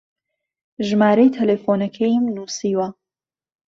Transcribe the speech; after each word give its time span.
ژمارەی 0.87 1.33
تەلەفۆنەکەیم 1.37 2.25
نووسیوە. 2.35 2.87